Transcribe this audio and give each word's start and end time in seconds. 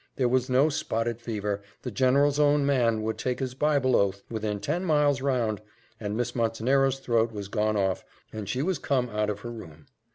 There 0.15 0.27
was 0.27 0.49
no 0.49 0.67
spotted 0.69 1.21
fever, 1.21 1.61
the 1.83 1.91
general's 1.91 2.39
own 2.39 2.65
man 2.65 3.03
would 3.03 3.19
take 3.19 3.39
his 3.39 3.53
Bible 3.53 3.95
oath, 3.95 4.23
within 4.31 4.59
ten 4.59 4.83
miles 4.83 5.21
round 5.21 5.61
and 5.99 6.17
Miss 6.17 6.33
Montenero's 6.35 6.97
throat 6.97 7.31
was 7.31 7.49
gone 7.49 7.77
off 7.77 8.03
and 8.33 8.49
she 8.49 8.63
was 8.63 8.79
come 8.79 9.09
out 9.11 9.29
of 9.29 9.41
her 9.41 9.51
room. 9.51 9.85